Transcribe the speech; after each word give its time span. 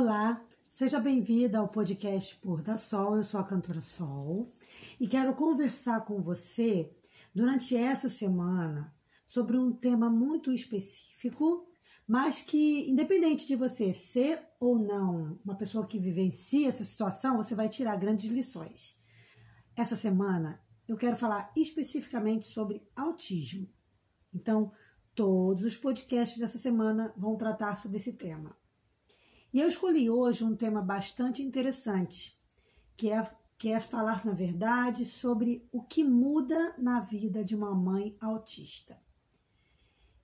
Olá, 0.00 0.42
seja 0.70 0.98
bem-vinda 0.98 1.58
ao 1.58 1.68
podcast 1.68 2.34
Por 2.36 2.62
da 2.62 2.78
Sol. 2.78 3.18
Eu 3.18 3.22
sou 3.22 3.38
a 3.38 3.44
cantora 3.44 3.82
Sol 3.82 4.50
e 4.98 5.06
quero 5.06 5.34
conversar 5.34 6.06
com 6.06 6.22
você 6.22 6.90
durante 7.34 7.76
essa 7.76 8.08
semana 8.08 8.96
sobre 9.26 9.58
um 9.58 9.70
tema 9.70 10.08
muito 10.08 10.50
específico, 10.52 11.68
mas 12.08 12.40
que, 12.40 12.90
independente 12.90 13.46
de 13.46 13.54
você 13.54 13.92
ser 13.92 14.42
ou 14.58 14.78
não 14.78 15.38
uma 15.44 15.54
pessoa 15.54 15.86
que 15.86 15.98
vivencia 15.98 16.68
essa 16.68 16.82
situação, 16.82 17.36
você 17.36 17.54
vai 17.54 17.68
tirar 17.68 17.94
grandes 17.96 18.32
lições. 18.32 18.96
Essa 19.76 19.96
semana 19.96 20.62
eu 20.88 20.96
quero 20.96 21.14
falar 21.14 21.52
especificamente 21.54 22.46
sobre 22.46 22.82
autismo. 22.96 23.68
Então, 24.32 24.70
todos 25.14 25.62
os 25.62 25.76
podcasts 25.76 26.38
dessa 26.38 26.56
semana 26.56 27.12
vão 27.18 27.36
tratar 27.36 27.76
sobre 27.76 27.98
esse 27.98 28.14
tema. 28.14 28.58
E 29.52 29.58
eu 29.58 29.66
escolhi 29.66 30.08
hoje 30.08 30.44
um 30.44 30.54
tema 30.54 30.80
bastante 30.80 31.42
interessante, 31.42 32.38
que 32.96 33.10
é, 33.10 33.28
que 33.58 33.72
é 33.72 33.80
falar, 33.80 34.24
na 34.24 34.32
verdade, 34.32 35.04
sobre 35.04 35.68
o 35.72 35.82
que 35.82 36.04
muda 36.04 36.74
na 36.78 37.00
vida 37.00 37.42
de 37.42 37.56
uma 37.56 37.74
mãe 37.74 38.16
autista. 38.20 39.00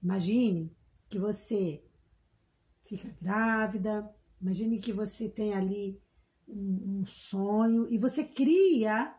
Imagine 0.00 0.72
que 1.08 1.18
você 1.18 1.84
fica 2.82 3.16
grávida, 3.20 4.14
imagine 4.40 4.78
que 4.78 4.92
você 4.92 5.28
tem 5.28 5.54
ali 5.54 6.00
um, 6.46 7.00
um 7.00 7.06
sonho 7.06 7.88
e 7.90 7.98
você 7.98 8.22
cria, 8.22 9.12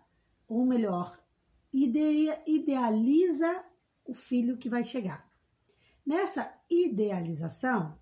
ou 0.48 0.66
melhor, 0.66 1.22
idealiza 1.74 3.66
o 4.06 4.14
filho 4.14 4.58
que 4.58 4.70
vai 4.70 4.86
chegar. 4.86 5.30
Nessa 6.06 6.50
idealização, 6.70 8.00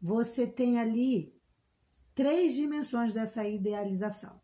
você 0.00 0.46
tem 0.46 0.78
ali 0.78 1.34
três 2.14 2.54
dimensões 2.54 3.12
dessa 3.12 3.46
idealização: 3.46 4.40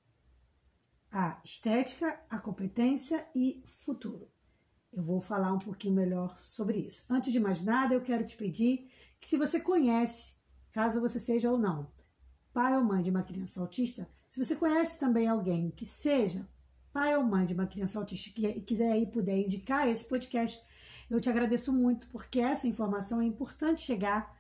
a 1.13 1.41
estética, 1.45 2.21
a 2.29 2.39
competência 2.39 3.27
e 3.35 3.63
futuro. 3.67 4.31
Eu 4.93 5.03
vou 5.03 5.21
falar 5.21 5.53
um 5.53 5.59
pouquinho 5.59 5.95
melhor 5.95 6.39
sobre 6.39 6.79
isso. 6.79 7.05
Antes 7.11 7.33
de 7.33 7.41
mais 7.41 7.63
nada, 7.63 7.95
eu 7.95 8.01
quero 8.01 8.25
te 8.25 8.37
pedir 8.37 8.89
que, 9.21 9.29
se 9.29 9.37
você 9.37 9.59
conhece, 9.59 10.35
caso 10.71 11.01
você 11.01 11.19
seja 11.19 11.51
ou 11.51 11.59
não, 11.59 11.91
pai 12.53 12.77
ou 12.77 12.85
mãe 12.85 13.03
de 13.03 13.11
uma 13.11 13.25
criança 13.25 13.61
autista, 13.61 14.09
se 14.29 14.43
você 14.43 14.55
conhece 14.55 14.99
também 14.99 15.27
alguém 15.27 15.71
que 15.71 15.85
seja 15.85 16.49
pai 16.93 17.17
ou 17.17 17.25
mãe 17.25 17.45
de 17.45 17.55
uma 17.55 17.67
criança 17.67 17.99
autista 17.99 18.41
e 18.41 18.61
quiser 18.61 18.93
aí 18.93 19.05
puder 19.05 19.37
indicar 19.37 19.89
esse 19.89 20.05
podcast, 20.05 20.63
eu 21.11 21.21
te 21.21 21.29
agradeço 21.29 21.73
muito, 21.73 22.07
porque 22.09 22.39
essa 22.39 22.69
informação 22.69 23.21
é 23.21 23.25
importante 23.25 23.83
chegar 23.83 24.33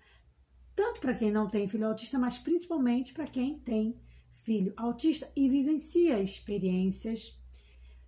tanto 0.75 1.01
para 1.01 1.15
quem 1.15 1.31
não 1.31 1.49
tem 1.49 1.69
filho 1.69 1.87
autista, 1.87 2.19
mas 2.19 2.39
principalmente 2.39 3.13
para 3.13 3.27
quem 3.27 3.59
tem 3.59 3.99
filho 4.43 4.75
autista 4.77 5.31
e 5.37 5.49
vivencia 5.49 6.21
experiências 6.21 7.39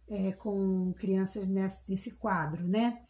é, 0.09 0.33
com 0.33 0.93
crianças 0.95 1.49
nesse, 1.49 1.91
nesse 1.91 2.11
quadro, 2.13 2.67
né? 2.67 3.01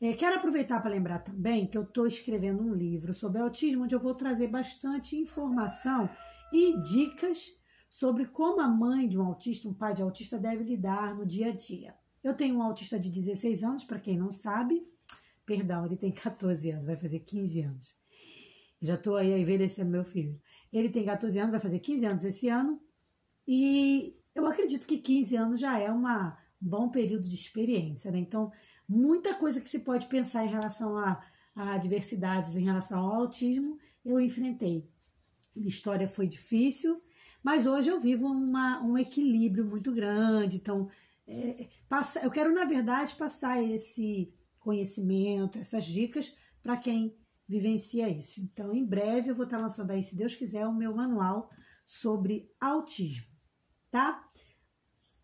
É, 0.00 0.12
quero 0.12 0.36
aproveitar 0.36 0.80
para 0.80 0.90
lembrar 0.90 1.20
também 1.20 1.66
que 1.66 1.78
eu 1.78 1.82
estou 1.82 2.06
escrevendo 2.06 2.62
um 2.62 2.74
livro 2.74 3.14
sobre 3.14 3.40
autismo, 3.40 3.84
onde 3.84 3.94
eu 3.94 4.00
vou 4.00 4.14
trazer 4.14 4.48
bastante 4.48 5.16
informação 5.16 6.10
e 6.52 6.78
dicas 6.82 7.52
sobre 7.88 8.26
como 8.26 8.60
a 8.60 8.68
mãe 8.68 9.08
de 9.08 9.18
um 9.18 9.24
autista, 9.24 9.68
um 9.68 9.72
pai 9.72 9.94
de 9.94 10.02
autista, 10.02 10.38
deve 10.38 10.64
lidar 10.64 11.14
no 11.14 11.24
dia 11.24 11.48
a 11.48 11.52
dia. 11.52 11.94
Eu 12.22 12.34
tenho 12.34 12.56
um 12.56 12.62
autista 12.62 12.98
de 12.98 13.10
16 13.10 13.62
anos, 13.62 13.84
para 13.84 14.00
quem 14.00 14.18
não 14.18 14.32
sabe, 14.32 14.86
perdão, 15.46 15.86
ele 15.86 15.96
tem 15.96 16.10
14 16.12 16.70
anos, 16.70 16.86
vai 16.86 16.96
fazer 16.96 17.20
15 17.20 17.62
anos. 17.62 18.03
Já 18.84 18.94
estou 18.94 19.16
aí 19.16 19.32
envelhecendo 19.40 19.90
meu 19.90 20.04
filho. 20.04 20.38
Ele 20.70 20.90
tem 20.90 21.06
14 21.06 21.38
anos, 21.38 21.52
vai 21.52 21.60
fazer 21.60 21.78
15 21.78 22.04
anos 22.04 22.24
esse 22.24 22.48
ano. 22.48 22.78
E 23.48 24.14
eu 24.34 24.46
acredito 24.46 24.86
que 24.86 24.98
15 24.98 25.36
anos 25.36 25.60
já 25.60 25.78
é 25.78 25.90
uma, 25.90 26.36
um 26.62 26.68
bom 26.68 26.90
período 26.90 27.26
de 27.26 27.34
experiência, 27.34 28.10
né? 28.10 28.18
Então, 28.18 28.52
muita 28.86 29.34
coisa 29.34 29.58
que 29.60 29.70
se 29.70 29.78
pode 29.78 30.06
pensar 30.06 30.44
em 30.44 30.50
relação 30.50 30.98
a, 30.98 31.18
a 31.54 31.78
diversidades, 31.78 32.56
em 32.56 32.64
relação 32.64 32.98
ao 32.98 33.22
autismo, 33.22 33.78
eu 34.04 34.20
enfrentei. 34.20 34.90
Minha 35.56 35.68
história 35.68 36.06
foi 36.06 36.26
difícil, 36.26 36.92
mas 37.42 37.66
hoje 37.66 37.88
eu 37.88 37.98
vivo 37.98 38.26
uma, 38.26 38.82
um 38.82 38.98
equilíbrio 38.98 39.64
muito 39.64 39.92
grande. 39.92 40.56
Então, 40.56 40.90
é, 41.26 41.68
passa, 41.88 42.20
eu 42.20 42.30
quero, 42.30 42.52
na 42.52 42.66
verdade, 42.66 43.14
passar 43.14 43.62
esse 43.62 44.34
conhecimento, 44.58 45.58
essas 45.58 45.84
dicas 45.84 46.36
para 46.62 46.76
quem 46.76 47.16
vivencia 47.48 48.08
isso. 48.08 48.40
Então, 48.40 48.74
em 48.74 48.84
breve 48.84 49.30
eu 49.30 49.34
vou 49.34 49.44
estar 49.44 49.60
lançando 49.60 49.90
aí, 49.90 50.02
se 50.02 50.14
Deus 50.14 50.34
quiser, 50.34 50.66
o 50.66 50.74
meu 50.74 50.94
manual 50.94 51.50
sobre 51.86 52.48
autismo, 52.60 53.26
tá? 53.90 54.18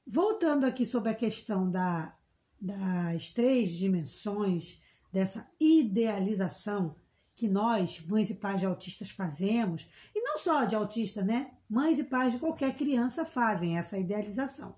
Voltando 0.06 0.64
aqui 0.64 0.84
sobre 0.84 1.10
a 1.10 1.14
questão 1.14 1.70
da, 1.70 2.12
das 2.60 3.30
três 3.30 3.72
dimensões 3.72 4.82
dessa 5.12 5.50
idealização 5.58 6.94
que 7.36 7.48
nós, 7.48 8.02
mães 8.06 8.28
e 8.28 8.34
pais 8.34 8.60
de 8.60 8.66
autistas, 8.66 9.10
fazemos, 9.10 9.88
e 10.14 10.20
não 10.20 10.36
só 10.36 10.64
de 10.64 10.76
autista, 10.76 11.24
né? 11.24 11.52
Mães 11.68 11.98
e 11.98 12.04
pais 12.04 12.34
de 12.34 12.38
qualquer 12.38 12.74
criança 12.74 13.24
fazem 13.24 13.78
essa 13.78 13.96
idealização, 13.96 14.76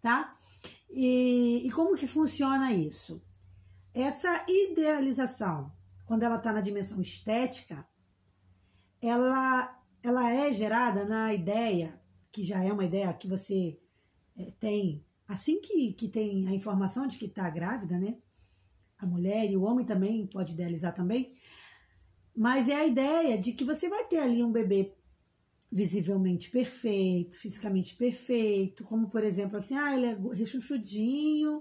tá? 0.00 0.34
E, 0.88 1.66
e 1.66 1.70
como 1.70 1.96
que 1.96 2.06
funciona 2.06 2.72
isso? 2.72 3.18
Essa 3.94 4.42
idealização 4.48 5.70
quando 6.08 6.22
ela 6.22 6.36
está 6.36 6.54
na 6.54 6.62
dimensão 6.62 7.02
estética, 7.02 7.86
ela, 9.00 9.78
ela 10.02 10.32
é 10.32 10.50
gerada 10.50 11.04
na 11.04 11.34
ideia, 11.34 12.00
que 12.32 12.42
já 12.42 12.64
é 12.64 12.72
uma 12.72 12.86
ideia 12.86 13.12
que 13.12 13.28
você 13.28 13.78
é, 14.34 14.50
tem 14.58 15.04
assim 15.28 15.60
que, 15.60 15.92
que 15.92 16.08
tem 16.08 16.48
a 16.48 16.54
informação 16.54 17.06
de 17.06 17.18
que 17.18 17.26
está 17.26 17.50
grávida, 17.50 17.98
né? 17.98 18.16
A 18.96 19.04
mulher 19.04 19.50
e 19.50 19.56
o 19.56 19.62
homem 19.62 19.84
também 19.84 20.26
pode 20.26 20.54
idealizar 20.54 20.94
também, 20.94 21.30
mas 22.34 22.70
é 22.70 22.76
a 22.76 22.86
ideia 22.86 23.36
de 23.36 23.52
que 23.52 23.62
você 23.62 23.86
vai 23.86 24.06
ter 24.06 24.20
ali 24.20 24.42
um 24.42 24.50
bebê 24.50 24.94
visivelmente 25.70 26.50
perfeito, 26.50 27.38
fisicamente 27.38 27.94
perfeito, 27.94 28.82
como 28.84 29.10
por 29.10 29.22
exemplo 29.22 29.58
assim, 29.58 29.76
ah, 29.76 29.94
ele 29.94 30.06
é 30.06 30.18
rechuchudinho, 30.34 31.60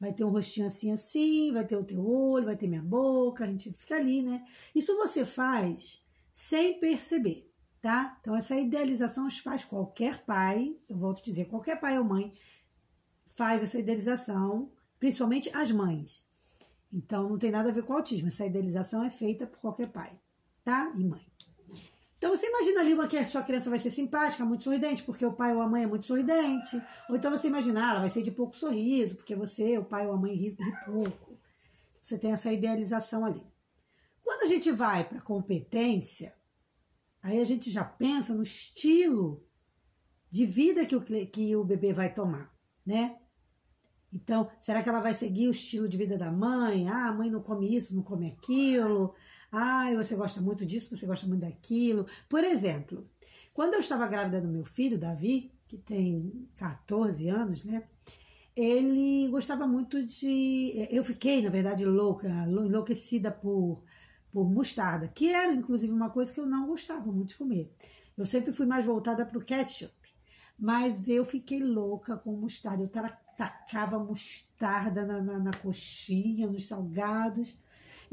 vai 0.00 0.12
ter 0.12 0.24
um 0.24 0.30
rostinho 0.30 0.66
assim, 0.66 0.90
assim, 0.92 1.52
vai 1.52 1.64
ter 1.64 1.76
o 1.76 1.84
teu 1.84 2.04
olho, 2.04 2.46
vai 2.46 2.56
ter 2.56 2.66
minha 2.66 2.82
boca, 2.82 3.44
a 3.44 3.46
gente 3.46 3.72
fica 3.72 3.96
ali, 3.96 4.22
né? 4.22 4.44
Isso 4.74 4.96
você 4.96 5.24
faz 5.24 6.04
sem 6.32 6.78
perceber, 6.80 7.48
tá? 7.80 8.16
Então, 8.20 8.36
essa 8.36 8.56
idealização 8.56 9.28
faz 9.30 9.64
qualquer 9.64 10.24
pai, 10.24 10.76
eu 10.90 10.96
volto 10.96 11.20
a 11.20 11.24
dizer, 11.24 11.46
qualquer 11.46 11.80
pai 11.80 11.98
ou 11.98 12.04
mãe 12.04 12.32
faz 13.36 13.62
essa 13.62 13.78
idealização, 13.78 14.70
principalmente 14.98 15.50
as 15.54 15.70
mães. 15.70 16.24
Então, 16.92 17.28
não 17.28 17.38
tem 17.38 17.50
nada 17.50 17.70
a 17.70 17.72
ver 17.72 17.84
com 17.84 17.92
autismo, 17.92 18.28
essa 18.28 18.46
idealização 18.46 19.04
é 19.04 19.10
feita 19.10 19.46
por 19.46 19.60
qualquer 19.60 19.88
pai, 19.88 20.18
tá? 20.64 20.92
E 20.96 21.04
mãe. 21.04 21.24
Então 22.24 22.34
você 22.34 22.46
imagina 22.46 22.80
ali 22.80 22.94
uma 22.94 23.06
que 23.06 23.18
a 23.18 23.24
sua 23.26 23.42
criança 23.42 23.68
vai 23.68 23.78
ser 23.78 23.90
simpática, 23.90 24.46
muito 24.46 24.64
sorridente, 24.64 25.02
porque 25.02 25.26
o 25.26 25.34
pai 25.34 25.54
ou 25.54 25.60
a 25.60 25.68
mãe 25.68 25.82
é 25.82 25.86
muito 25.86 26.06
sorridente. 26.06 26.82
Ou 27.06 27.16
então 27.16 27.30
você 27.30 27.48
imagina, 27.48 27.86
ah, 27.86 27.90
ela 27.90 28.00
vai 28.00 28.08
ser 28.08 28.22
de 28.22 28.30
pouco 28.30 28.56
sorriso, 28.56 29.16
porque 29.16 29.36
você, 29.36 29.76
o 29.76 29.84
pai 29.84 30.06
ou 30.06 30.14
a 30.14 30.16
mãe, 30.16 30.32
ri, 30.34 30.56
ri 30.58 30.84
pouco. 30.86 31.38
Você 32.00 32.16
tem 32.16 32.32
essa 32.32 32.50
idealização 32.50 33.26
ali. 33.26 33.46
Quando 34.22 34.40
a 34.40 34.46
gente 34.46 34.72
vai 34.72 35.04
para 35.04 35.20
competência, 35.20 36.34
aí 37.22 37.38
a 37.38 37.44
gente 37.44 37.70
já 37.70 37.84
pensa 37.84 38.32
no 38.32 38.42
estilo 38.42 39.46
de 40.30 40.46
vida 40.46 40.86
que 40.86 40.96
o, 40.96 41.02
que 41.02 41.54
o 41.54 41.62
bebê 41.62 41.92
vai 41.92 42.10
tomar, 42.10 42.50
né? 42.86 43.18
Então, 44.10 44.48
será 44.58 44.82
que 44.82 44.88
ela 44.88 45.00
vai 45.00 45.12
seguir 45.12 45.48
o 45.48 45.50
estilo 45.50 45.86
de 45.86 45.98
vida 45.98 46.16
da 46.16 46.32
mãe? 46.32 46.88
Ah, 46.88 47.08
a 47.08 47.12
mãe 47.12 47.28
não 47.30 47.42
come 47.42 47.76
isso, 47.76 47.94
não 47.94 48.02
come 48.02 48.28
aquilo. 48.28 49.14
Ah, 49.56 49.94
você 49.94 50.16
gosta 50.16 50.40
muito 50.40 50.66
disso, 50.66 50.94
você 50.94 51.06
gosta 51.06 51.28
muito 51.28 51.42
daquilo. 51.42 52.06
Por 52.28 52.42
exemplo, 52.42 53.08
quando 53.52 53.74
eu 53.74 53.80
estava 53.80 54.04
grávida 54.08 54.40
do 54.40 54.48
meu 54.48 54.64
filho, 54.64 54.98
Davi, 54.98 55.52
que 55.68 55.78
tem 55.78 56.48
14 56.56 57.28
anos, 57.28 57.62
né? 57.64 57.84
Ele 58.56 59.28
gostava 59.28 59.64
muito 59.64 60.02
de. 60.02 60.88
Eu 60.90 61.04
fiquei, 61.04 61.40
na 61.40 61.50
verdade, 61.50 61.84
louca, 61.84 62.28
enlouquecida 62.28 63.30
por, 63.30 63.84
por 64.32 64.50
mostarda, 64.50 65.06
que 65.06 65.28
era, 65.32 65.52
inclusive, 65.52 65.92
uma 65.92 66.10
coisa 66.10 66.32
que 66.32 66.40
eu 66.40 66.46
não 66.46 66.66
gostava 66.66 67.12
muito 67.12 67.28
de 67.28 67.36
comer. 67.36 67.72
Eu 68.18 68.26
sempre 68.26 68.52
fui 68.52 68.66
mais 68.66 68.84
voltada 68.84 69.24
para 69.24 69.38
o 69.38 69.44
ketchup, 69.44 69.94
mas 70.58 71.06
eu 71.06 71.24
fiquei 71.24 71.60
louca 71.62 72.16
com 72.16 72.32
mostarda. 72.36 72.82
Eu 72.82 72.88
tacava 73.36 74.00
mostarda 74.00 75.06
na, 75.06 75.20
na, 75.20 75.38
na 75.38 75.52
coxinha, 75.52 76.48
nos 76.48 76.66
salgados. 76.66 77.56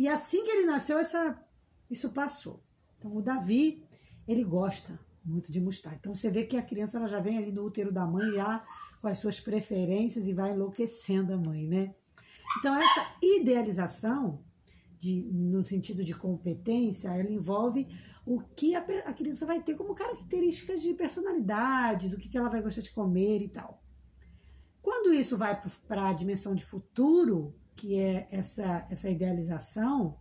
E 0.01 0.07
assim 0.07 0.43
que 0.43 0.49
ele 0.49 0.65
nasceu, 0.65 0.97
essa, 0.97 1.39
isso 1.87 2.09
passou. 2.09 2.63
Então, 2.97 3.15
o 3.15 3.21
Davi, 3.21 3.83
ele 4.27 4.43
gosta 4.43 4.99
muito 5.23 5.51
de 5.51 5.61
mostarda. 5.61 5.99
Então, 5.99 6.15
você 6.15 6.31
vê 6.31 6.43
que 6.43 6.57
a 6.57 6.63
criança 6.63 6.97
ela 6.97 7.07
já 7.07 7.19
vem 7.19 7.37
ali 7.37 7.51
no 7.51 7.63
útero 7.63 7.91
da 7.91 8.03
mãe, 8.03 8.31
já 8.31 8.65
com 8.99 9.07
as 9.07 9.19
suas 9.19 9.39
preferências 9.39 10.27
e 10.27 10.33
vai 10.33 10.53
enlouquecendo 10.53 11.35
a 11.35 11.37
mãe, 11.37 11.67
né? 11.67 11.93
Então, 12.57 12.75
essa 12.75 13.15
idealização 13.21 14.43
de, 14.97 15.21
no 15.31 15.63
sentido 15.63 16.03
de 16.03 16.15
competência, 16.15 17.09
ela 17.09 17.29
envolve 17.29 17.87
o 18.25 18.41
que 18.41 18.73
a, 18.73 18.79
a 19.05 19.13
criança 19.13 19.45
vai 19.45 19.61
ter 19.61 19.75
como 19.75 19.93
características 19.93 20.81
de 20.81 20.95
personalidade, 20.95 22.09
do 22.09 22.17
que, 22.17 22.27
que 22.27 22.39
ela 22.39 22.49
vai 22.49 22.63
gostar 22.63 22.81
de 22.81 22.89
comer 22.89 23.43
e 23.43 23.49
tal. 23.49 23.83
Quando 24.81 25.13
isso 25.13 25.37
vai 25.37 25.61
para 25.87 26.09
a 26.09 26.13
dimensão 26.13 26.55
de 26.55 26.65
futuro, 26.65 27.55
que 27.81 27.97
é 27.97 28.27
essa, 28.29 28.85
essa 28.91 29.09
idealização, 29.09 30.15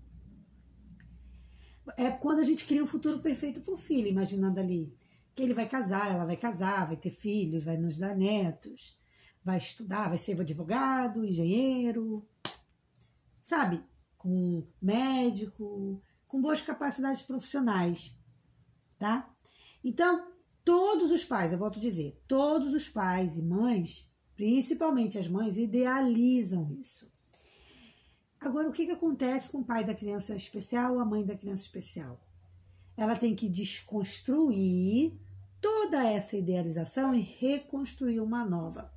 é 1.95 2.11
quando 2.11 2.39
a 2.39 2.43
gente 2.43 2.65
cria 2.65 2.83
um 2.83 2.87
futuro 2.87 3.19
perfeito 3.21 3.61
para 3.61 3.75
o 3.75 3.77
filho, 3.77 4.09
imaginando 4.09 4.59
ali 4.59 4.95
que 5.35 5.43
ele 5.43 5.53
vai 5.53 5.69
casar, 5.69 6.11
ela 6.11 6.25
vai 6.25 6.39
casar, 6.39 6.87
vai 6.87 6.97
ter 6.97 7.11
filhos, 7.11 7.63
vai 7.63 7.77
nos 7.77 7.99
dar 7.99 8.17
netos, 8.17 8.99
vai 9.45 9.59
estudar, 9.59 10.09
vai 10.09 10.17
ser 10.17 10.41
advogado, 10.41 11.23
engenheiro, 11.23 12.27
sabe? 13.43 13.85
Com 14.17 14.67
médico, 14.81 16.03
com 16.27 16.41
boas 16.41 16.63
capacidades 16.63 17.21
profissionais, 17.21 18.17
tá? 18.99 19.31
Então, 19.85 20.33
todos 20.65 21.11
os 21.11 21.25
pais, 21.27 21.53
eu 21.53 21.59
volto 21.59 21.77
a 21.77 21.83
dizer, 21.83 22.23
todos 22.27 22.73
os 22.73 22.89
pais 22.89 23.37
e 23.37 23.43
mães, 23.43 24.11
principalmente 24.35 25.19
as 25.19 25.29
mães, 25.29 25.59
idealizam 25.59 26.73
isso. 26.73 27.11
Agora, 28.41 28.69
o 28.69 28.73
que, 28.73 28.87
que 28.87 28.93
acontece 28.93 29.51
com 29.51 29.59
o 29.59 29.65
pai 29.65 29.85
da 29.85 29.95
criança 29.95 30.35
especial 30.35 30.95
ou 30.95 31.01
a 31.01 31.05
mãe 31.05 31.25
da 31.25 31.37
criança 31.37 31.63
especial? 31.63 32.19
Ela 32.97 33.15
tem 33.15 33.35
que 33.35 33.49
desconstruir 33.49 35.13
toda 35.61 36.03
essa 36.07 36.37
idealização 36.37 37.15
e 37.15 37.21
reconstruir 37.21 38.21
uma 38.21 38.45
nova. 38.45 38.91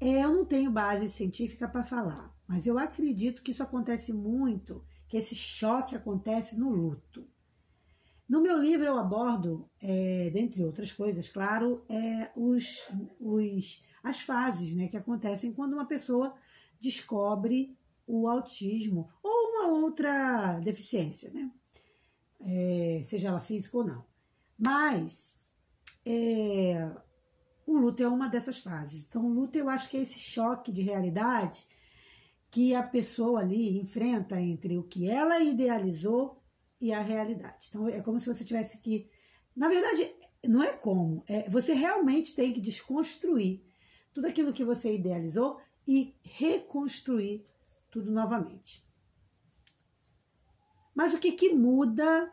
Eu 0.00 0.34
não 0.34 0.44
tenho 0.44 0.72
base 0.72 1.08
científica 1.08 1.68
para 1.68 1.84
falar, 1.84 2.36
mas 2.46 2.66
eu 2.66 2.76
acredito 2.76 3.42
que 3.42 3.52
isso 3.52 3.62
acontece 3.62 4.12
muito, 4.12 4.84
que 5.08 5.16
esse 5.16 5.36
choque 5.36 5.94
acontece 5.94 6.58
no 6.58 6.68
luto. 6.70 7.24
No 8.28 8.40
meu 8.40 8.58
livro 8.58 8.84
eu 8.84 8.98
abordo, 8.98 9.70
é, 9.80 10.30
dentre 10.30 10.64
outras 10.64 10.90
coisas, 10.90 11.28
claro, 11.28 11.84
é, 11.88 12.32
os, 12.34 12.88
os, 13.20 13.84
as 14.02 14.20
fases 14.20 14.74
né, 14.74 14.88
que 14.88 14.96
acontecem 14.96 15.52
quando 15.52 15.74
uma 15.74 15.86
pessoa 15.86 16.34
descobre 16.80 17.76
o 18.06 18.28
autismo 18.28 19.08
ou 19.22 19.50
uma 19.50 19.68
outra 19.84 20.60
deficiência, 20.60 21.30
né? 21.30 21.50
É, 22.40 23.00
seja 23.04 23.28
ela 23.28 23.40
física 23.40 23.76
ou 23.76 23.84
não. 23.84 24.04
Mas 24.58 25.32
é, 26.04 26.90
o 27.66 27.76
luto 27.76 28.02
é 28.02 28.08
uma 28.08 28.28
dessas 28.28 28.58
fases. 28.58 29.06
Então, 29.06 29.24
o 29.24 29.32
luto 29.32 29.56
eu 29.56 29.68
acho 29.68 29.88
que 29.88 29.96
é 29.96 30.00
esse 30.00 30.18
choque 30.18 30.72
de 30.72 30.82
realidade 30.82 31.66
que 32.50 32.74
a 32.74 32.82
pessoa 32.82 33.40
ali 33.40 33.78
enfrenta 33.78 34.40
entre 34.40 34.76
o 34.76 34.82
que 34.82 35.08
ela 35.08 35.40
idealizou 35.40 36.42
e 36.80 36.92
a 36.92 37.00
realidade. 37.00 37.66
Então, 37.68 37.88
é 37.88 38.00
como 38.02 38.18
se 38.18 38.26
você 38.26 38.44
tivesse 38.44 38.78
que. 38.78 39.08
Na 39.54 39.68
verdade, 39.68 40.14
não 40.46 40.62
é 40.62 40.72
como. 40.74 41.24
É, 41.28 41.48
você 41.48 41.72
realmente 41.72 42.34
tem 42.34 42.52
que 42.52 42.60
desconstruir 42.60 43.62
tudo 44.12 44.26
aquilo 44.26 44.52
que 44.52 44.64
você 44.64 44.94
idealizou 44.94 45.58
e 45.86 46.14
reconstruir 46.22 47.40
tudo 47.92 48.10
novamente. 48.10 48.82
Mas 50.94 51.12
o 51.12 51.18
que, 51.18 51.32
que 51.32 51.54
muda 51.54 52.32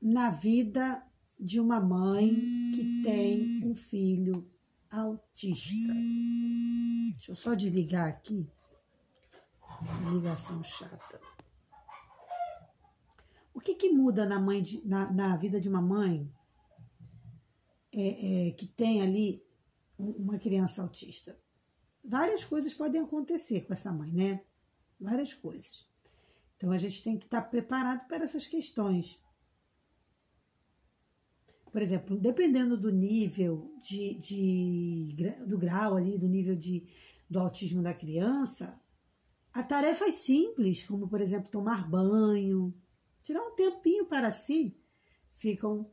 na 0.00 0.30
vida 0.30 1.02
de 1.38 1.60
uma 1.60 1.80
mãe 1.80 2.28
que 2.30 3.02
tem 3.02 3.64
um 3.64 3.74
filho 3.74 4.48
autista? 4.88 5.92
Deixa 7.12 7.32
eu 7.32 7.36
só 7.36 7.54
desligar 7.54 8.08
aqui. 8.08 8.48
Ligação 10.12 10.62
chata. 10.62 11.20
O 13.52 13.60
que, 13.60 13.74
que 13.74 13.90
muda 13.90 14.24
na, 14.24 14.38
mãe 14.38 14.62
de, 14.62 14.86
na, 14.86 15.10
na 15.12 15.36
vida 15.36 15.60
de 15.60 15.68
uma 15.68 15.82
mãe 15.82 16.32
é, 17.92 18.48
é, 18.48 18.50
que 18.52 18.66
tem 18.66 19.02
ali 19.02 19.44
uma 19.98 20.38
criança 20.38 20.80
autista? 20.80 21.36
Várias 22.04 22.44
coisas 22.44 22.72
podem 22.72 23.00
acontecer 23.00 23.62
com 23.62 23.72
essa 23.72 23.92
mãe, 23.92 24.12
né? 24.12 24.44
Várias 25.02 25.34
coisas. 25.34 25.86
Então 26.56 26.70
a 26.70 26.78
gente 26.78 27.02
tem 27.02 27.18
que 27.18 27.24
estar 27.24 27.42
preparado 27.42 28.06
para 28.06 28.24
essas 28.24 28.46
questões. 28.46 29.18
Por 31.72 31.82
exemplo, 31.82 32.16
dependendo 32.16 32.76
do 32.76 32.92
nível 32.92 33.74
de, 33.82 34.14
de 34.14 35.16
do 35.46 35.58
grau 35.58 35.96
ali, 35.96 36.18
do 36.18 36.28
nível 36.28 36.54
de, 36.54 36.86
do 37.28 37.40
autismo 37.40 37.82
da 37.82 37.94
criança, 37.94 38.80
há 39.52 39.62
tarefas 39.62 40.16
simples, 40.16 40.84
como 40.84 41.08
por 41.08 41.20
exemplo 41.20 41.50
tomar 41.50 41.88
banho, 41.88 42.74
tirar 43.22 43.42
um 43.42 43.54
tempinho 43.54 44.06
para 44.06 44.30
si, 44.30 44.76
ficam 45.38 45.90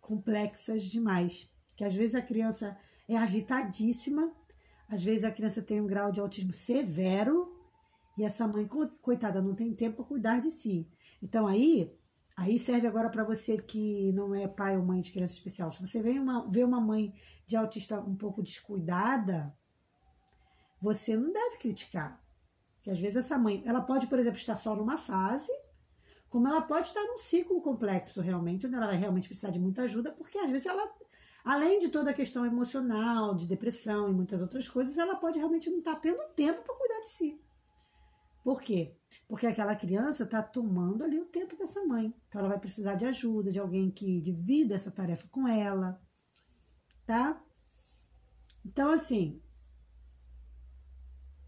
complexas 0.00 0.84
demais. 0.84 1.50
Que 1.76 1.84
às 1.84 1.94
vezes 1.94 2.14
a 2.14 2.22
criança 2.22 2.78
é 3.08 3.16
agitadíssima, 3.16 4.32
às 4.88 5.02
vezes 5.02 5.24
a 5.24 5.32
criança 5.32 5.62
tem 5.62 5.80
um 5.80 5.86
grau 5.86 6.12
de 6.12 6.20
autismo 6.20 6.52
severo 6.52 7.53
e 8.16 8.22
essa 8.22 8.46
mãe, 8.46 8.68
coitada, 9.02 9.42
não 9.42 9.54
tem 9.54 9.74
tempo 9.74 9.96
para 9.96 10.04
cuidar 10.04 10.40
de 10.40 10.50
si. 10.50 10.88
Então 11.22 11.46
aí, 11.46 11.92
aí 12.36 12.58
serve 12.58 12.86
agora 12.86 13.10
para 13.10 13.24
você 13.24 13.58
que 13.58 14.12
não 14.12 14.34
é 14.34 14.46
pai 14.46 14.76
ou 14.76 14.84
mãe 14.84 15.00
de 15.00 15.10
criança 15.10 15.34
especial. 15.34 15.72
Se 15.72 15.84
você 15.84 16.00
vê 16.00 16.18
uma, 16.18 16.48
vê 16.48 16.62
uma 16.62 16.80
mãe 16.80 17.12
de 17.46 17.56
autista 17.56 18.00
um 18.00 18.16
pouco 18.16 18.42
descuidada, 18.42 19.56
você 20.80 21.16
não 21.16 21.32
deve 21.32 21.56
criticar. 21.58 22.22
Que 22.82 22.90
às 22.90 23.00
vezes 23.00 23.16
essa 23.16 23.38
mãe, 23.38 23.62
ela 23.64 23.80
pode, 23.80 24.06
por 24.06 24.18
exemplo, 24.18 24.38
estar 24.38 24.56
só 24.56 24.76
numa 24.76 24.96
fase, 24.96 25.50
como 26.28 26.46
ela 26.46 26.62
pode 26.62 26.88
estar 26.88 27.02
num 27.02 27.18
ciclo 27.18 27.60
complexo 27.60 28.20
realmente, 28.20 28.66
onde 28.66 28.76
ela 28.76 28.86
vai 28.86 28.96
realmente 28.96 29.26
precisar 29.26 29.50
de 29.50 29.58
muita 29.58 29.82
ajuda, 29.82 30.12
porque 30.12 30.38
às 30.38 30.50
vezes 30.50 30.66
ela, 30.66 30.92
além 31.44 31.78
de 31.78 31.88
toda 31.88 32.10
a 32.10 32.14
questão 32.14 32.44
emocional, 32.44 33.34
de 33.34 33.46
depressão 33.46 34.08
e 34.08 34.12
muitas 34.12 34.42
outras 34.42 34.68
coisas, 34.68 34.98
ela 34.98 35.16
pode 35.16 35.38
realmente 35.38 35.70
não 35.70 35.78
estar 35.78 35.96
tendo 35.96 36.22
tempo 36.34 36.62
para 36.62 36.74
cuidar 36.74 37.00
de 37.00 37.08
si. 37.08 37.40
Por 38.44 38.60
quê? 38.60 38.94
Porque 39.26 39.46
aquela 39.46 39.74
criança 39.74 40.24
está 40.24 40.42
tomando 40.42 41.02
ali 41.02 41.18
o 41.18 41.24
tempo 41.24 41.56
dessa 41.56 41.82
mãe. 41.82 42.14
Então 42.28 42.40
ela 42.40 42.50
vai 42.50 42.60
precisar 42.60 42.94
de 42.94 43.06
ajuda, 43.06 43.50
de 43.50 43.58
alguém 43.58 43.90
que 43.90 44.20
divida 44.20 44.74
essa 44.74 44.90
tarefa 44.90 45.26
com 45.28 45.48
ela, 45.48 45.98
tá? 47.06 47.42
Então, 48.62 48.92
assim. 48.92 49.40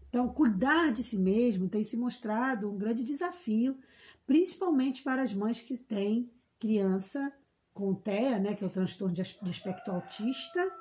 Então, 0.09 0.27
cuidar 0.29 0.91
de 0.91 1.03
si 1.03 1.19
mesmo 1.19 1.69
tem 1.69 1.83
se 1.83 1.95
mostrado 1.95 2.71
um 2.71 2.77
grande 2.77 3.03
desafio, 3.03 3.77
principalmente 4.25 5.03
para 5.03 5.21
as 5.21 5.31
mães 5.31 5.61
que 5.61 5.77
têm 5.77 6.31
criança 6.57 7.31
com 7.73 7.93
TEA, 7.93 8.39
né, 8.39 8.55
que 8.55 8.63
é 8.63 8.67
o 8.67 8.71
transtorno 8.71 9.13
de 9.13 9.21
aspecto 9.21 9.91
autista, 9.91 10.71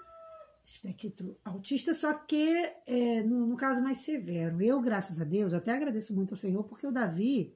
espectro 0.67 1.39
autista, 1.45 1.95
só 1.95 2.13
que 2.13 2.51
é, 2.87 3.23
no, 3.23 3.47
no, 3.47 3.57
caso 3.57 3.81
mais 3.81 3.99
severo. 3.99 4.61
Eu, 4.61 4.81
graças 4.81 5.21
a 5.21 5.25
Deus, 5.25 5.55
até 5.55 5.73
agradeço 5.73 6.13
muito 6.13 6.35
ao 6.35 6.39
Senhor, 6.39 6.65
porque 6.65 6.87
o 6.87 6.91
Davi, 6.91 7.55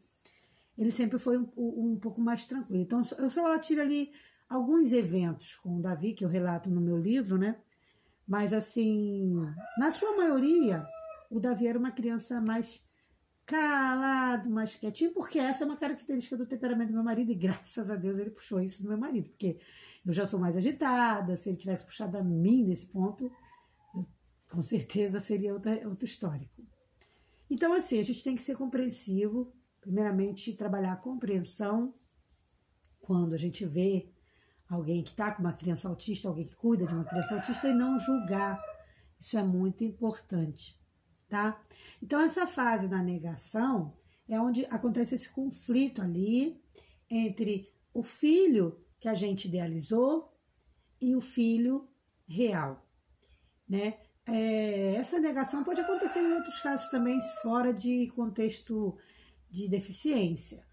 ele 0.79 0.93
sempre 0.93 1.19
foi 1.19 1.37
um, 1.37 1.49
um 1.57 1.99
pouco 2.01 2.21
mais 2.21 2.45
tranquilo. 2.45 2.83
Então, 2.83 3.03
eu 3.19 3.29
só 3.29 3.59
tive 3.59 3.81
ali 3.81 4.13
alguns 4.49 4.93
eventos 4.93 5.57
com 5.57 5.79
o 5.79 5.83
Davi, 5.83 6.15
que 6.15 6.25
eu 6.25 6.29
relato 6.29 6.71
no 6.71 6.81
meu 6.81 6.97
livro, 6.97 7.37
né? 7.37 7.57
Mas, 8.27 8.53
assim, 8.53 9.35
na 9.77 9.91
sua 9.91 10.17
maioria, 10.17 10.87
o 11.29 11.41
Davi 11.41 11.67
era 11.67 11.79
uma 11.79 11.91
criança 11.91 12.41
mais 12.41 12.89
calado, 13.45 14.49
mais 14.49 14.77
quietinho, 14.77 15.13
porque 15.13 15.37
essa 15.37 15.65
é 15.65 15.67
uma 15.67 15.77
característica 15.77 16.37
do 16.37 16.47
temperamento 16.47 16.91
do 16.91 16.95
meu 16.95 17.03
marido, 17.03 17.33
e 17.33 17.35
graças 17.35 17.91
a 17.91 17.97
Deus 17.97 18.17
ele 18.21 18.31
puxou 18.31 18.61
isso 18.61 18.85
do 18.85 18.89
meu 18.89 18.99
marido, 18.99 19.31
porque 19.31 19.59
eu 20.05 20.13
já 20.13 20.27
sou 20.27 20.39
mais 20.39 20.57
agitada, 20.57 21.37
se 21.37 21.49
ele 21.49 21.59
tivesse 21.59 21.85
puxado 21.85 22.17
a 22.17 22.23
mim 22.23 22.65
nesse 22.65 22.87
ponto, 22.87 23.31
com 24.51 24.63
certeza 24.63 25.21
seria 25.21 25.53
outra, 25.53 25.87
outro 25.89 26.05
histórico. 26.05 26.63
Então, 27.49 27.73
assim, 27.73 27.99
a 27.99 28.03
gente 28.03 28.23
tem 28.23 28.35
que 28.35 28.43
ser 28.43 28.57
compreensivo, 28.57 29.53
primeiramente 29.81 30.55
trabalhar 30.55 30.93
a 30.93 30.97
compreensão 30.97 31.95
quando 33.03 33.35
a 33.35 33.37
gente 33.37 33.65
vê 33.67 34.09
alguém 34.69 35.03
que 35.03 35.11
está 35.11 35.33
com 35.33 35.43
uma 35.43 35.53
criança 35.53 35.89
autista, 35.89 36.29
alguém 36.29 36.47
que 36.47 36.55
cuida 36.55 36.87
de 36.87 36.95
uma 36.95 37.05
criança 37.05 37.35
autista 37.35 37.69
e 37.69 37.75
não 37.75 37.99
julgar. 37.99 38.61
Isso 39.19 39.37
é 39.37 39.43
muito 39.43 39.83
importante 39.83 40.81
tá? 41.31 41.63
Então, 42.03 42.21
essa 42.21 42.47
fase 42.47 42.89
da 42.89 42.99
negação 42.99 43.95
é 44.29 44.39
onde 44.39 44.67
acontece 44.67 45.15
esse 45.15 45.31
conflito 45.31 46.03
ali 46.03 46.61
entre 47.09 47.73
o 47.95 48.03
filho 48.03 48.85
que 49.01 49.09
a 49.09 49.15
gente 49.15 49.49
idealizou 49.49 50.33
e 51.01 51.17
o 51.17 51.21
filho 51.21 51.89
real, 52.29 52.87
né? 53.69 53.99
É, 54.27 54.95
essa 54.95 55.19
negação 55.19 55.65
pode 55.65 55.81
acontecer 55.81 56.21
em 56.21 56.35
outros 56.35 56.61
casos 56.61 56.89
também, 56.89 57.19
fora 57.43 57.73
de 57.73 58.07
contexto 58.15 58.97
de 59.51 59.69
deficiência, 59.69 60.65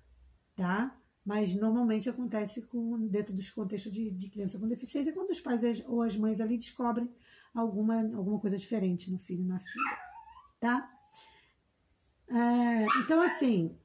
tá? 0.55 0.95
Mas 1.25 1.55
normalmente 1.55 2.09
acontece 2.09 2.61
com, 2.61 3.07
dentro 3.07 3.33
dos 3.33 3.49
contextos 3.49 3.91
de, 3.91 4.11
de 4.11 4.29
criança 4.29 4.59
com 4.59 4.67
deficiência, 4.67 5.13
quando 5.13 5.31
os 5.31 5.39
pais 5.39 5.83
ou 5.87 6.01
as 6.01 6.15
mães 6.15 6.39
ali 6.39 6.57
descobrem 6.57 7.09
alguma, 7.53 8.01
alguma 8.15 8.39
coisa 8.39 8.57
diferente 8.57 9.09
no 9.09 9.17
filho 9.17 9.43
na 9.45 9.57
filha 9.57 10.07
tá? 10.59 10.89
É, 12.29 12.85
então, 13.01 13.21
assim, 13.21 13.77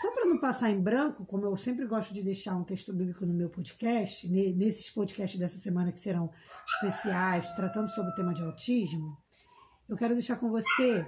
só 0.00 0.12
para 0.12 0.26
não 0.26 0.38
passar 0.38 0.70
em 0.70 0.80
branco, 0.80 1.24
como 1.24 1.46
eu 1.46 1.56
sempre 1.56 1.86
gosto 1.86 2.12
de 2.12 2.22
deixar 2.22 2.54
um 2.54 2.64
texto 2.64 2.92
bíblico 2.92 3.24
no 3.24 3.32
meu 3.32 3.48
podcast, 3.48 4.28
nesses 4.28 4.90
podcasts 4.90 5.38
dessa 5.38 5.58
semana 5.58 5.90
que 5.90 6.00
serão 6.00 6.30
especiais, 6.66 7.50
tratando 7.54 7.88
sobre 7.88 8.12
o 8.12 8.14
tema 8.14 8.34
de 8.34 8.42
autismo, 8.42 9.16
eu 9.88 9.96
quero 9.96 10.14
deixar 10.14 10.36
com 10.36 10.50
você 10.50 11.06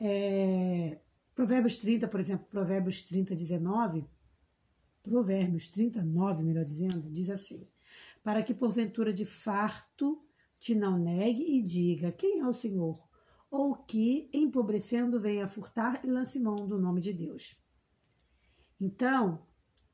é, 0.00 1.00
Provérbios 1.34 1.78
30, 1.78 2.06
por 2.08 2.20
exemplo, 2.20 2.46
Provérbios 2.46 3.02
30, 3.02 3.34
19, 3.34 4.06
Provérbios 5.02 5.68
39, 5.68 6.42
melhor 6.42 6.64
dizendo, 6.64 7.10
diz 7.10 7.30
assim: 7.30 7.66
Para 8.22 8.42
que 8.42 8.54
porventura 8.54 9.12
de 9.12 9.24
farto 9.24 10.22
te 10.58 10.74
não 10.74 10.98
negue 10.98 11.42
e 11.42 11.62
diga: 11.62 12.12
Quem 12.12 12.40
é 12.40 12.46
o 12.46 12.52
Senhor? 12.52 13.02
Ou 13.54 13.76
que, 13.76 14.28
empobrecendo, 14.32 15.20
venha 15.20 15.46
furtar 15.46 16.04
e 16.04 16.08
lance 16.08 16.40
mão 16.40 16.66
do 16.66 16.76
nome 16.76 17.00
de 17.00 17.12
Deus. 17.12 17.56
Então, 18.80 19.46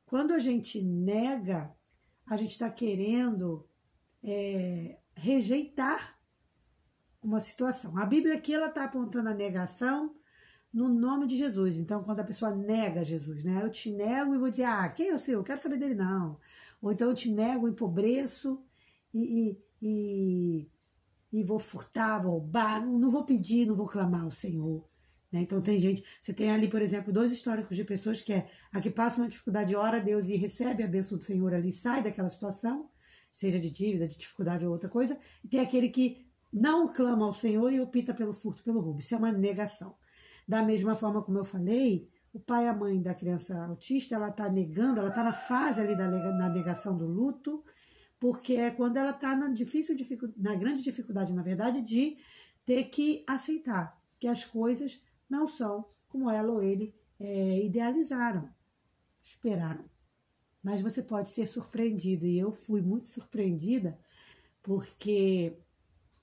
quando 0.06 0.32
a 0.32 0.38
gente 0.38 0.82
nega, 0.82 1.70
a 2.24 2.38
gente 2.38 2.52
está 2.52 2.70
querendo 2.70 3.68
é, 4.24 4.98
rejeitar 5.14 6.18
uma 7.22 7.38
situação. 7.38 7.98
A 7.98 8.06
Bíblia 8.06 8.36
aqui 8.36 8.54
ela 8.54 8.68
está 8.68 8.84
apontando 8.84 9.28
a 9.28 9.34
negação 9.34 10.16
no 10.72 10.88
nome 10.88 11.26
de 11.26 11.36
Jesus. 11.36 11.78
Então, 11.78 12.02
quando 12.02 12.20
a 12.20 12.24
pessoa 12.24 12.56
nega 12.56 13.04
Jesus, 13.04 13.44
né? 13.44 13.60
Eu 13.62 13.68
te 13.68 13.92
nego 13.92 14.34
e 14.34 14.38
vou 14.38 14.48
dizer, 14.48 14.64
ah, 14.64 14.88
quem 14.88 15.10
é 15.10 15.14
o 15.14 15.18
Senhor? 15.18 15.40
Eu 15.40 15.44
quero 15.44 15.60
saber 15.60 15.76
dele, 15.76 15.94
não. 15.94 16.40
Ou 16.80 16.92
então 16.92 17.10
eu 17.10 17.14
te 17.14 17.30
nego, 17.30 17.68
empobreço 17.68 18.64
e, 19.12 19.52
e, 19.82 19.86
e 19.86 20.70
e 21.32 21.42
vou 21.42 21.58
furtar, 21.58 22.18
vou 22.18 22.32
roubar, 22.32 22.84
não, 22.84 22.98
não 22.98 23.10
vou 23.10 23.24
pedir, 23.24 23.66
não 23.66 23.74
vou 23.74 23.86
clamar 23.86 24.24
ao 24.24 24.30
Senhor. 24.30 24.88
Né? 25.32 25.40
Então 25.40 25.62
tem 25.62 25.78
gente, 25.78 26.04
você 26.20 26.32
tem 26.32 26.50
ali, 26.50 26.68
por 26.68 26.82
exemplo, 26.82 27.12
dois 27.12 27.30
históricos 27.30 27.76
de 27.76 27.84
pessoas 27.84 28.20
que 28.20 28.32
é 28.32 28.50
a 28.72 28.80
que 28.80 28.90
passa 28.90 29.18
uma 29.18 29.28
dificuldade, 29.28 29.76
ora 29.76 29.98
a 29.98 30.00
Deus 30.00 30.28
e 30.28 30.36
recebe 30.36 30.82
a 30.82 30.88
bênção 30.88 31.18
do 31.18 31.24
Senhor 31.24 31.54
ali, 31.54 31.70
sai 31.70 32.02
daquela 32.02 32.28
situação, 32.28 32.90
seja 33.30 33.60
de 33.60 33.70
dívida, 33.70 34.08
de 34.08 34.16
dificuldade 34.16 34.66
ou 34.66 34.72
outra 34.72 34.88
coisa, 34.88 35.18
e 35.44 35.48
tem 35.48 35.60
aquele 35.60 35.88
que 35.88 36.26
não 36.52 36.88
clama 36.88 37.24
ao 37.24 37.32
Senhor 37.32 37.72
e 37.72 37.80
opta 37.80 38.12
pelo 38.12 38.32
furto, 38.32 38.62
pelo 38.62 38.80
roubo. 38.80 38.98
Isso 38.98 39.14
é 39.14 39.18
uma 39.18 39.30
negação. 39.30 39.94
Da 40.48 40.62
mesma 40.64 40.96
forma 40.96 41.22
como 41.22 41.38
eu 41.38 41.44
falei, 41.44 42.08
o 42.32 42.40
pai 42.40 42.64
e 42.64 42.68
a 42.68 42.74
mãe 42.74 43.00
da 43.00 43.14
criança 43.14 43.56
autista, 43.66 44.16
ela 44.16 44.28
está 44.28 44.48
negando, 44.48 44.98
ela 44.98 45.10
está 45.10 45.22
na 45.22 45.32
fase 45.32 45.80
ali 45.80 45.96
da 45.96 46.08
negação 46.48 46.96
do 46.96 47.06
luto, 47.06 47.62
porque 48.20 48.52
é 48.52 48.70
quando 48.70 48.98
ela 48.98 49.12
está 49.12 49.34
na 49.34 49.48
difícil 49.48 49.96
na 50.36 50.54
grande 50.54 50.82
dificuldade, 50.82 51.32
na 51.32 51.42
verdade, 51.42 51.80
de 51.80 52.18
ter 52.66 52.84
que 52.84 53.24
aceitar 53.26 53.98
que 54.20 54.28
as 54.28 54.44
coisas 54.44 55.02
não 55.28 55.48
são 55.48 55.86
como 56.06 56.30
ela 56.30 56.52
ou 56.52 56.62
ele 56.62 56.94
é, 57.18 57.64
idealizaram, 57.64 58.48
esperaram. 59.22 59.84
Mas 60.62 60.82
você 60.82 61.02
pode 61.02 61.30
ser 61.30 61.46
surpreendido 61.46 62.26
e 62.26 62.38
eu 62.38 62.52
fui 62.52 62.82
muito 62.82 63.08
surpreendida 63.08 63.98
porque 64.62 65.56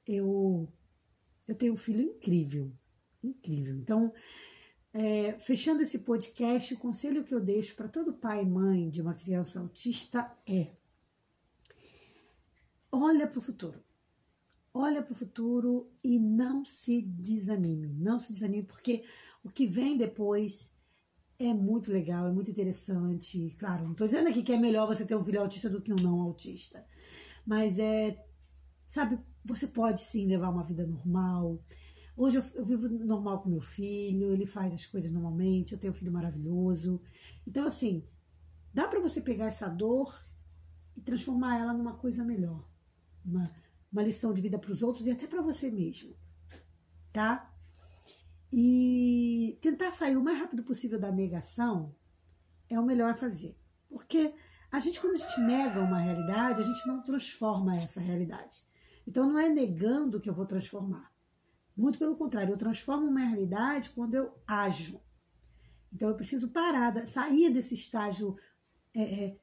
eu 0.07 0.71
eu 1.47 1.55
tenho 1.55 1.73
um 1.73 1.77
filho 1.77 2.01
incrível, 2.01 2.71
incrível. 3.23 3.75
Então, 3.75 4.13
é, 4.93 5.39
fechando 5.39 5.81
esse 5.81 5.99
podcast, 5.99 6.73
o 6.73 6.77
conselho 6.77 7.23
que 7.23 7.33
eu 7.33 7.39
deixo 7.39 7.75
para 7.75 7.87
todo 7.87 8.19
pai 8.19 8.43
e 8.43 8.49
mãe 8.49 8.89
de 8.89 9.01
uma 9.01 9.15
criança 9.15 9.59
autista 9.59 10.31
é 10.45 10.76
olha 13.03 13.27
para 13.27 13.39
o 13.39 13.41
futuro. 13.41 13.79
Olha 14.73 15.01
para 15.01 15.11
o 15.11 15.15
futuro 15.15 15.91
e 16.03 16.19
não 16.19 16.63
se 16.63 17.01
desanime. 17.01 17.93
Não 17.93 18.19
se 18.19 18.31
desanime, 18.31 18.63
porque 18.63 19.03
o 19.43 19.49
que 19.49 19.65
vem 19.65 19.97
depois 19.97 20.71
é 21.39 21.53
muito 21.53 21.91
legal, 21.91 22.27
é 22.27 22.31
muito 22.31 22.51
interessante. 22.51 23.55
Claro, 23.57 23.83
não 23.83 23.91
estou 23.91 24.07
dizendo 24.07 24.29
aqui 24.29 24.43
que 24.43 24.53
é 24.53 24.57
melhor 24.57 24.87
você 24.87 25.05
ter 25.05 25.15
um 25.15 25.23
filho 25.23 25.41
autista 25.41 25.69
do 25.69 25.81
que 25.81 25.91
um 25.91 26.01
não 26.01 26.21
autista. 26.21 26.85
Mas 27.45 27.79
é, 27.79 28.23
sabe, 28.85 29.19
você 29.43 29.67
pode 29.67 30.01
sim 30.01 30.27
levar 30.27 30.49
uma 30.49 30.63
vida 30.63 30.85
normal. 30.85 31.59
Hoje 32.15 32.37
eu, 32.37 32.43
eu, 32.55 32.65
vivo 32.65 32.89
normal 32.89 33.41
com 33.41 33.49
meu 33.49 33.61
filho, 33.61 34.33
ele 34.33 34.45
faz 34.45 34.73
as 34.73 34.85
coisas 34.85 35.11
normalmente, 35.11 35.73
eu 35.73 35.79
tenho 35.79 35.93
um 35.93 35.95
filho 35.95 36.11
maravilhoso. 36.11 37.01
Então, 37.45 37.65
assim, 37.65 38.03
dá 38.73 38.87
para 38.87 38.99
você 38.99 39.21
pegar 39.21 39.45
essa 39.45 39.69
dor 39.69 40.13
e 40.95 41.01
transformar 41.01 41.59
ela 41.59 41.73
numa 41.73 41.93
coisa 41.93 42.23
melhor 42.23 42.67
uma, 43.27 43.49
uma 43.91 44.03
lição 44.03 44.33
de 44.33 44.41
vida 44.41 44.57
para 44.57 44.71
os 44.71 44.81
outros 44.81 45.05
e 45.05 45.11
até 45.11 45.27
para 45.27 45.41
você 45.41 45.69
mesmo, 45.69 46.15
tá? 47.11 47.53
E 48.51 49.57
tentar 49.61 49.91
sair 49.91 50.15
o 50.15 50.23
mais 50.23 50.39
rápido 50.39 50.63
possível 50.63 50.99
da 50.99 51.11
negação 51.11 51.93
é 52.69 52.79
o 52.79 52.85
melhor 52.85 53.11
a 53.11 53.15
fazer. 53.15 53.57
Porque 53.89 54.33
a 54.71 54.79
gente, 54.79 54.99
quando 54.99 55.15
a 55.15 55.19
gente 55.19 55.39
nega 55.41 55.79
uma 55.79 55.97
realidade, 55.97 56.61
a 56.61 56.65
gente 56.65 56.87
não 56.87 57.01
transforma 57.03 57.75
essa 57.75 57.99
realidade. 57.99 58.65
Então, 59.05 59.27
não 59.27 59.39
é 59.39 59.47
negando 59.47 60.19
que 60.19 60.29
eu 60.29 60.33
vou 60.33 60.45
transformar. 60.45 61.11
Muito 61.75 61.97
pelo 61.97 62.15
contrário, 62.15 62.53
eu 62.53 62.57
transformo 62.57 63.07
uma 63.07 63.21
realidade 63.21 63.91
quando 63.91 64.15
eu 64.15 64.33
ajo. 64.45 65.01
Então, 65.93 66.09
eu 66.09 66.15
preciso 66.15 66.49
parar, 66.49 67.05
sair 67.05 67.49
desse 67.49 67.73
estágio 67.73 68.35
é, 68.93 69.25
é, 69.25 69.39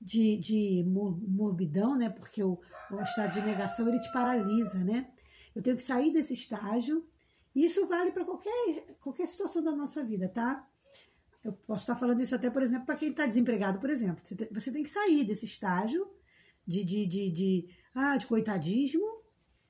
de, 0.00 0.38
de 0.38 0.84
morbidão, 0.86 1.96
né? 1.96 2.08
Porque 2.08 2.42
o, 2.42 2.58
o 2.90 3.02
estado 3.02 3.32
de 3.32 3.42
negação 3.42 3.86
ele 3.88 4.00
te 4.00 4.10
paralisa, 4.12 4.82
né? 4.82 5.10
Eu 5.54 5.62
tenho 5.62 5.76
que 5.76 5.82
sair 5.82 6.12
desse 6.12 6.32
estágio. 6.32 7.06
E 7.54 7.64
isso 7.64 7.86
vale 7.86 8.12
para 8.12 8.24
qualquer, 8.24 8.96
qualquer 9.00 9.26
situação 9.26 9.62
da 9.62 9.72
nossa 9.72 10.02
vida, 10.02 10.28
tá? 10.28 10.66
Eu 11.42 11.52
posso 11.52 11.82
estar 11.82 11.96
falando 11.96 12.20
isso 12.20 12.34
até, 12.34 12.48
por 12.48 12.62
exemplo, 12.62 12.86
para 12.86 12.96
quem 12.96 13.10
está 13.10 13.26
desempregado, 13.26 13.78
por 13.78 13.90
exemplo. 13.90 14.22
Você 14.52 14.70
tem, 14.70 14.82
que 14.82 14.90
sair 14.90 15.24
desse 15.24 15.44
estágio 15.44 16.08
de, 16.66 16.84
de, 16.84 17.06
de, 17.06 17.30
de, 17.30 17.68
ah, 17.94 18.16
de 18.16 18.26
coitadismo 18.26 19.22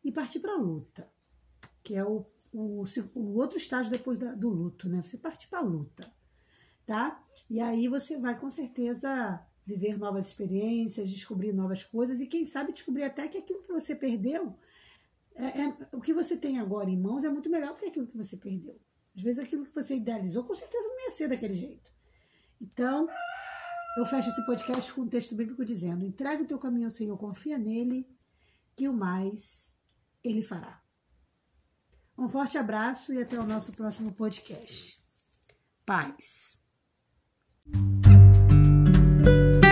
e 0.05 0.13
partir 0.13 0.41
para 0.41 0.53
a 0.53 0.59
luta, 0.59 1.11
que 1.83 1.95
é 1.95 2.05
o, 2.05 2.27
o, 2.53 2.85
o 3.15 3.35
outro 3.39 3.57
estágio 3.57 3.91
depois 3.91 4.19
da, 4.19 4.35
do 4.35 4.49
luto, 4.49 4.89
né? 4.89 5.01
Você 5.01 5.17
partir 5.17 5.49
para 5.49 5.61
a 5.61 5.63
luta, 5.63 6.13
tá? 6.85 7.25
E 7.49 7.61
aí 7.61 7.89
você 7.89 8.19
vai 8.19 8.39
com 8.39 8.51
certeza 8.51 9.41
viver 9.71 9.99
novas 9.99 10.27
experiências, 10.27 11.11
descobrir 11.11 11.53
novas 11.53 11.83
coisas 11.83 12.21
e 12.21 12.27
quem 12.27 12.45
sabe 12.45 12.73
descobrir 12.73 13.05
até 13.05 13.29
que 13.29 13.39
aquilo 13.39 13.63
que 13.63 13.73
você 13.73 13.95
perdeu, 13.95 14.57
é, 15.35 15.45
é, 15.45 15.77
o 15.93 16.01
que 16.01 16.13
você 16.13 16.37
tem 16.37 16.59
agora 16.59 16.91
em 16.91 16.99
mãos 16.99 17.25
é 17.25 17.31
muito 17.31 17.49
melhor 17.49 17.73
do 17.73 17.81
que 17.81 17.87
aquilo 17.87 18.07
que 18.07 18.17
você 18.17 18.37
perdeu. 18.37 18.79
Às 19.17 19.23
vezes 19.23 19.45
aquilo 19.45 19.65
que 19.65 19.75
você 19.75 19.95
idealizou 19.95 20.45
com 20.45 20.55
certeza 20.55 20.89
não 20.89 21.05
ia 21.05 21.11
ser 21.11 21.29
daquele 21.29 21.55
jeito. 21.55 21.91
Então, 22.61 23.09
eu 23.97 24.05
fecho 24.05 24.29
esse 24.29 24.45
podcast 24.45 24.93
com 24.93 25.03
um 25.03 25.09
texto 25.09 25.35
bíblico 25.35 25.65
dizendo: 25.65 26.05
entrega 26.05 26.43
o 26.43 26.47
teu 26.47 26.59
caminho 26.59 26.87
ao 26.87 26.91
Senhor, 26.91 27.17
confia 27.17 27.59
nele, 27.59 28.07
que 28.77 28.89
o 28.89 28.93
mais 28.93 29.75
ele 30.23 30.43
fará. 30.43 30.83
Um 32.17 32.29
forte 32.29 32.59
abraço 32.59 33.13
e 33.13 33.23
até 33.23 33.39
o 33.39 33.47
nosso 33.47 33.73
próximo 33.73 34.13
podcast. 34.13 35.01
Paz. 35.87 36.59
Música 39.23 39.70